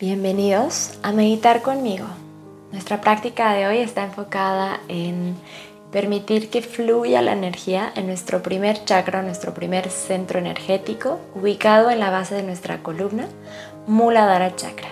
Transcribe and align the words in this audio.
Bienvenidos 0.00 0.98
a 1.02 1.12
meditar 1.12 1.60
conmigo. 1.60 2.06
Nuestra 2.72 3.02
práctica 3.02 3.52
de 3.52 3.66
hoy 3.66 3.80
está 3.80 4.02
enfocada 4.02 4.80
en 4.88 5.36
permitir 5.92 6.48
que 6.48 6.62
fluya 6.62 7.20
la 7.20 7.32
energía 7.32 7.92
en 7.94 8.06
nuestro 8.06 8.42
primer 8.42 8.82
chakra, 8.86 9.20
nuestro 9.20 9.52
primer 9.52 9.90
centro 9.90 10.38
energético, 10.38 11.20
ubicado 11.34 11.90
en 11.90 12.00
la 12.00 12.08
base 12.08 12.34
de 12.34 12.42
nuestra 12.42 12.82
columna, 12.82 13.26
Muladhara 13.86 14.56
Chakra. 14.56 14.88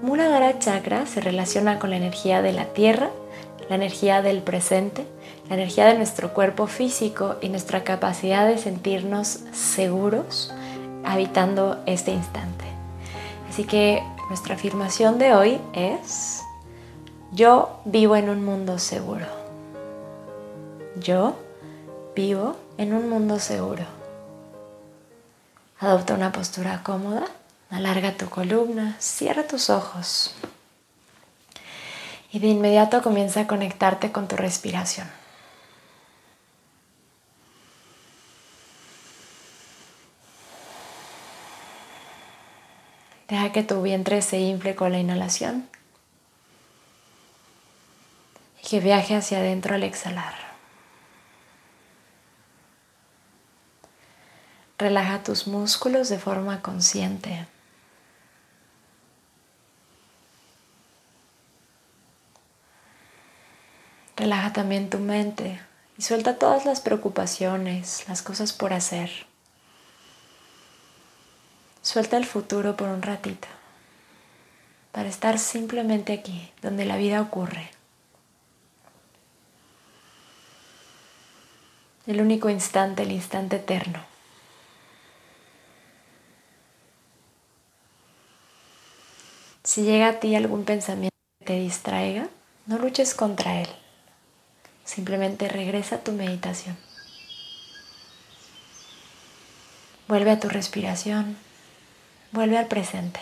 Muladhara 0.00 0.58
Chakra 0.58 1.04
se 1.04 1.20
relaciona 1.20 1.78
con 1.78 1.90
la 1.90 1.96
energía 1.96 2.40
de 2.40 2.54
la 2.54 2.72
tierra, 2.72 3.10
la 3.68 3.76
energía 3.76 4.22
del 4.22 4.40
presente, 4.40 5.04
la 5.50 5.56
energía 5.56 5.84
de 5.84 5.98
nuestro 5.98 6.32
cuerpo 6.32 6.68
físico 6.68 7.36
y 7.42 7.50
nuestra 7.50 7.84
capacidad 7.84 8.48
de 8.48 8.56
sentirnos 8.56 9.40
seguros 9.52 10.54
habitando 11.04 11.82
este 11.84 12.12
instante. 12.12 12.64
Así 13.50 13.64
que 13.64 14.02
nuestra 14.32 14.54
afirmación 14.54 15.18
de 15.18 15.34
hoy 15.34 15.60
es, 15.74 16.42
yo 17.32 17.82
vivo 17.84 18.16
en 18.16 18.30
un 18.30 18.42
mundo 18.42 18.78
seguro. 18.78 19.26
Yo 20.96 21.36
vivo 22.16 22.56
en 22.78 22.94
un 22.94 23.10
mundo 23.10 23.38
seguro. 23.38 23.84
Adopta 25.80 26.14
una 26.14 26.32
postura 26.32 26.82
cómoda, 26.82 27.26
alarga 27.68 28.16
tu 28.16 28.30
columna, 28.30 28.96
cierra 29.00 29.46
tus 29.46 29.68
ojos 29.68 30.34
y 32.32 32.38
de 32.38 32.46
inmediato 32.46 33.02
comienza 33.02 33.40
a 33.40 33.46
conectarte 33.46 34.12
con 34.12 34.28
tu 34.28 34.36
respiración. 34.36 35.08
Deja 43.32 43.50
que 43.50 43.62
tu 43.62 43.80
vientre 43.80 44.20
se 44.20 44.38
infle 44.40 44.74
con 44.76 44.92
la 44.92 44.98
inhalación 44.98 45.66
y 48.62 48.68
que 48.68 48.78
viaje 48.78 49.16
hacia 49.16 49.38
adentro 49.38 49.74
al 49.74 49.84
exhalar. 49.84 50.34
Relaja 54.76 55.22
tus 55.22 55.46
músculos 55.46 56.10
de 56.10 56.18
forma 56.18 56.60
consciente. 56.60 57.46
Relaja 64.14 64.52
también 64.52 64.90
tu 64.90 64.98
mente 64.98 65.58
y 65.96 66.02
suelta 66.02 66.38
todas 66.38 66.66
las 66.66 66.82
preocupaciones, 66.82 68.06
las 68.08 68.20
cosas 68.20 68.52
por 68.52 68.74
hacer. 68.74 69.31
Suelta 71.82 72.16
el 72.16 72.24
futuro 72.24 72.76
por 72.76 72.88
un 72.88 73.02
ratito 73.02 73.48
para 74.92 75.08
estar 75.08 75.38
simplemente 75.38 76.12
aquí, 76.12 76.52
donde 76.60 76.84
la 76.84 76.96
vida 76.96 77.20
ocurre. 77.20 77.70
El 82.06 82.20
único 82.20 82.50
instante, 82.50 83.02
el 83.02 83.12
instante 83.12 83.56
eterno. 83.56 84.04
Si 89.64 89.82
llega 89.82 90.08
a 90.08 90.20
ti 90.20 90.34
algún 90.34 90.64
pensamiento 90.64 91.16
que 91.40 91.46
te 91.46 91.60
distraiga, 91.60 92.28
no 92.66 92.78
luches 92.78 93.14
contra 93.14 93.60
él. 93.60 93.68
Simplemente 94.84 95.48
regresa 95.48 95.96
a 95.96 96.00
tu 96.00 96.12
meditación. 96.12 96.76
Vuelve 100.08 100.32
a 100.32 100.40
tu 100.40 100.48
respiración. 100.48 101.36
Vuelve 102.32 102.56
al 102.56 102.66
presente. 102.66 103.20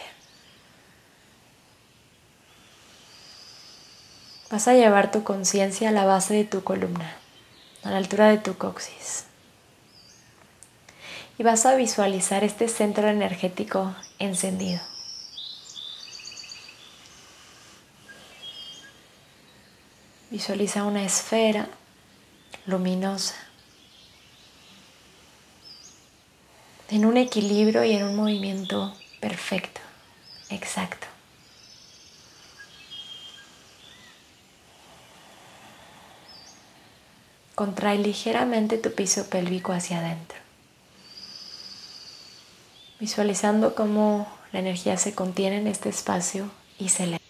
Vas 4.51 4.69
a 4.69 4.75
llevar 4.75 5.11
tu 5.11 5.25
conciencia 5.25 5.89
a 5.89 5.93
la 5.93 6.05
base 6.05 6.35
de 6.35 6.45
tu 6.45 6.63
columna, 6.63 7.17
a 7.83 7.91
la 7.91 7.97
altura 7.97 8.29
de 8.29 8.39
tu 8.39 8.57
coxis. 8.57 9.25
Y 11.39 11.43
vas 11.43 11.67
a 11.67 11.75
visualizar 11.75 12.45
este 12.45 12.69
centro 12.69 13.09
energético 13.09 13.95
encendido. 14.21 14.81
Visualiza 20.31 20.85
una 20.85 21.05
esfera 21.05 21.69
luminosa 22.67 23.35
en 26.91 27.07
un 27.07 27.17
equilibrio 27.17 27.85
y 27.85 27.93
en 27.93 28.05
un 28.05 28.17
movimiento 28.17 28.93
perfecto, 29.21 29.81
exacto. 30.49 31.07
Contrae 37.55 37.99
ligeramente 37.99 38.79
tu 38.79 38.95
piso 38.95 39.29
pélvico 39.29 39.73
hacia 39.73 39.99
adentro, 39.99 40.39
visualizando 42.99 43.75
cómo 43.75 44.27
la 44.53 44.61
energía 44.61 44.97
se 44.97 45.15
contiene 45.15 45.59
en 45.59 45.67
este 45.67 45.91
espacio 45.91 46.51
y 46.79 46.89
se 46.89 47.05
eleva. 47.05 47.21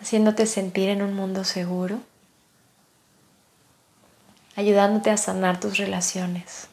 Haciéndote 0.00 0.46
sentir 0.46 0.88
en 0.88 1.02
un 1.02 1.14
mundo 1.14 1.44
seguro 1.44 2.00
ayudándote 4.62 5.10
a 5.10 5.16
sanar 5.16 5.58
tus 5.58 5.76
relaciones, 5.76 6.68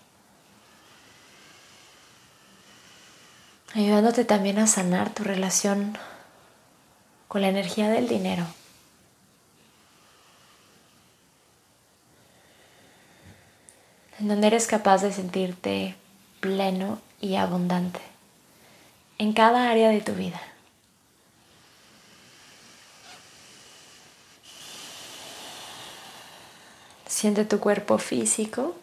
ayudándote 3.73 4.25
también 4.25 4.59
a 4.59 4.67
sanar 4.67 5.11
tu 5.11 5.23
relación 5.23 5.97
con 7.27 7.41
la 7.41 7.49
energía 7.49 7.89
del 7.89 8.07
dinero. 8.07 8.45
En 14.19 14.27
donde 14.27 14.47
eres 14.47 14.67
capaz 14.67 15.01
de 15.01 15.11
sentirte 15.11 15.95
pleno 16.41 16.99
y 17.19 17.37
abundante 17.37 18.01
en 19.17 19.33
cada 19.33 19.71
área 19.71 19.89
de 19.89 20.01
tu 20.01 20.13
vida. 20.13 20.39
Siente 27.19 27.43
tu 27.43 27.59
cuerpo 27.59 27.97
físico. 27.97 28.77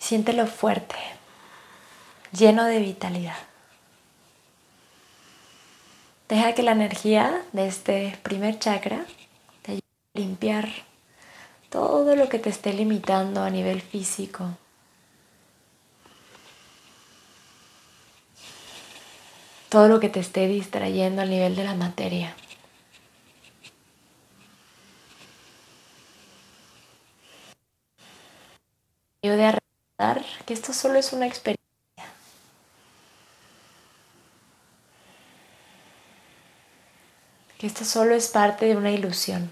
Siéntelo 0.00 0.48
fuerte, 0.48 0.96
lleno 2.32 2.64
de 2.64 2.80
vitalidad. 2.80 3.36
Deja 6.28 6.52
que 6.54 6.64
la 6.64 6.72
energía 6.72 7.44
de 7.52 7.68
este 7.68 8.18
primer 8.24 8.58
chakra 8.58 9.06
te 9.62 9.70
ayude 9.70 9.84
a 10.16 10.18
limpiar 10.18 10.68
todo 11.70 12.16
lo 12.16 12.28
que 12.28 12.40
te 12.40 12.50
esté 12.50 12.72
limitando 12.72 13.44
a 13.44 13.50
nivel 13.50 13.80
físico. 13.80 14.58
Todo 19.68 19.86
lo 19.86 20.00
que 20.00 20.08
te 20.08 20.18
esté 20.18 20.48
distrayendo 20.48 21.22
a 21.22 21.24
nivel 21.24 21.54
de 21.54 21.62
la 21.62 21.74
materia. 21.74 22.34
Ayude 29.22 29.46
a 29.46 29.52
recordar 29.52 30.24
que 30.46 30.54
esto 30.54 30.72
solo 30.72 30.98
es 30.98 31.12
una 31.12 31.26
experiencia. 31.26 31.58
Que 37.58 37.66
esto 37.66 37.84
solo 37.84 38.14
es 38.14 38.28
parte 38.28 38.66
de 38.66 38.76
una 38.76 38.92
ilusión. 38.92 39.50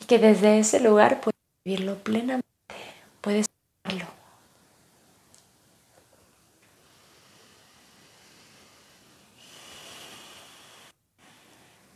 Y 0.00 0.04
que 0.04 0.18
desde 0.18 0.58
ese 0.58 0.80
lugar 0.80 1.20
puedes 1.20 1.40
vivirlo 1.64 1.96
plenamente, 2.02 2.46
puedes 3.22 3.48
hacerlo. 3.84 4.06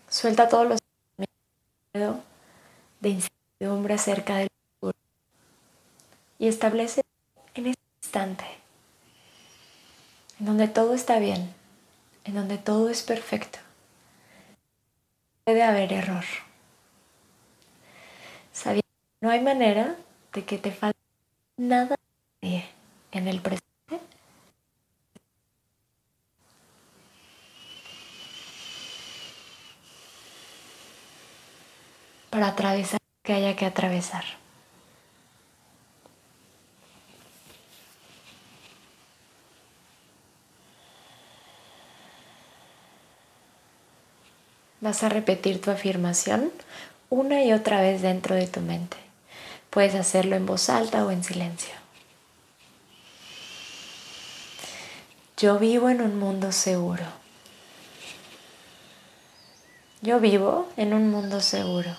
Suelta 0.08 0.48
todos 0.48 0.66
los 0.66 0.78
miedo 1.92 2.20
de 3.00 3.10
incertidumbre 3.10 3.94
acerca 3.94 4.36
del 4.36 4.48
y 6.46 6.48
establece 6.48 7.02
en 7.56 7.66
este 7.66 7.82
instante, 8.00 8.44
en 10.38 10.46
donde 10.46 10.68
todo 10.68 10.94
está 10.94 11.18
bien, 11.18 11.52
en 12.22 12.36
donde 12.36 12.56
todo 12.56 12.88
es 12.88 13.02
perfecto. 13.02 13.58
Puede 15.42 15.64
haber 15.64 15.92
error. 15.92 16.24
Sabiendo 18.52 18.86
que 18.86 19.26
no 19.26 19.30
hay 19.30 19.40
manera 19.40 19.96
de 20.34 20.44
que 20.44 20.58
te 20.58 20.70
falte 20.70 21.00
nada 21.56 21.96
en 22.40 23.26
el 23.26 23.40
presente. 23.40 23.66
Para 32.30 32.46
atravesar 32.46 33.00
lo 33.02 33.22
que 33.24 33.32
haya 33.32 33.56
que 33.56 33.66
atravesar. 33.66 34.45
Vas 44.86 45.02
a 45.02 45.08
repetir 45.08 45.60
tu 45.60 45.72
afirmación 45.72 46.52
una 47.10 47.42
y 47.42 47.52
otra 47.52 47.80
vez 47.80 48.02
dentro 48.02 48.36
de 48.36 48.46
tu 48.46 48.60
mente. 48.60 48.96
Puedes 49.68 49.96
hacerlo 49.96 50.36
en 50.36 50.46
voz 50.46 50.70
alta 50.70 51.04
o 51.04 51.10
en 51.10 51.24
silencio. 51.24 51.74
Yo 55.38 55.58
vivo 55.58 55.90
en 55.90 56.02
un 56.02 56.20
mundo 56.20 56.52
seguro. 56.52 57.02
Yo 60.02 60.20
vivo 60.20 60.68
en 60.76 60.94
un 60.94 61.10
mundo 61.10 61.40
seguro. 61.40 61.90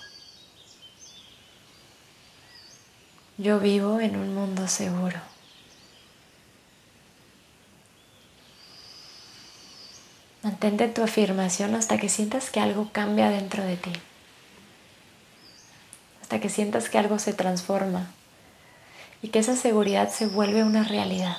Yo 3.38 3.60
vivo 3.60 4.00
en 4.00 4.16
un 4.16 4.34
mundo 4.34 4.66
seguro. 4.70 5.20
Mantente 10.48 10.88
tu 10.88 11.04
afirmación 11.04 11.76
hasta 11.76 11.98
que 11.98 12.08
sientas 12.08 12.52
que 12.52 12.62
algo 12.62 12.88
cambia 12.94 13.30
dentro 13.30 13.66
de 13.66 13.76
ti. 13.76 13.92
Hasta 16.22 16.40
que 16.40 16.48
sientas 16.48 16.88
que 16.88 16.98
algo 16.98 17.20
se 17.20 17.34
transforma 17.34 18.08
y 19.22 19.28
que 19.28 19.40
esa 19.40 19.58
seguridad 19.58 20.10
se 20.10 20.26
vuelve 20.26 20.64
una 20.64 20.86
realidad. 20.86 21.36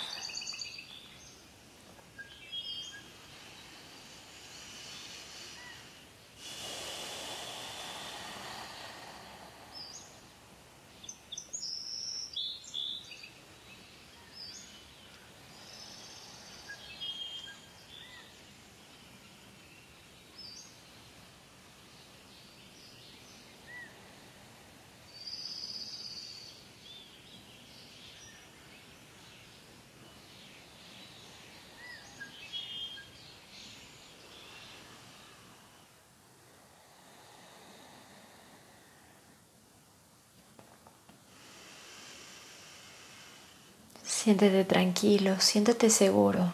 Siéntete 44.18 44.64
tranquilo, 44.64 45.38
siéntete 45.38 45.90
seguro, 45.90 46.52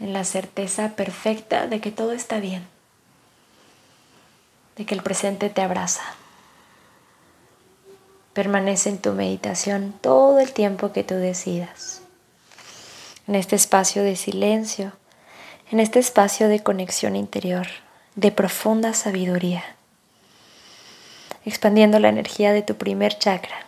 en 0.00 0.12
la 0.12 0.22
certeza 0.22 0.90
perfecta 0.96 1.66
de 1.66 1.80
que 1.80 1.90
todo 1.90 2.12
está 2.12 2.40
bien, 2.40 2.66
de 4.76 4.84
que 4.84 4.94
el 4.94 5.02
presente 5.02 5.48
te 5.48 5.62
abraza. 5.62 6.02
Permanece 8.34 8.90
en 8.90 8.98
tu 8.98 9.12
meditación 9.12 9.94
todo 10.02 10.40
el 10.40 10.52
tiempo 10.52 10.92
que 10.92 11.04
tú 11.04 11.14
decidas, 11.14 12.02
en 13.26 13.34
este 13.34 13.56
espacio 13.56 14.02
de 14.02 14.14
silencio, 14.14 14.92
en 15.70 15.80
este 15.80 16.00
espacio 16.00 16.48
de 16.48 16.62
conexión 16.62 17.16
interior, 17.16 17.66
de 18.14 18.30
profunda 18.30 18.92
sabiduría, 18.92 19.64
expandiendo 21.46 21.98
la 21.98 22.10
energía 22.10 22.52
de 22.52 22.60
tu 22.60 22.74
primer 22.76 23.18
chakra 23.18 23.65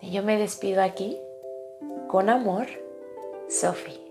y 0.00 0.10
yo 0.10 0.22
me 0.22 0.38
despido 0.38 0.82
aquí 0.82 1.18
con 2.08 2.30
amor, 2.30 2.66
Sophie. 3.48 4.07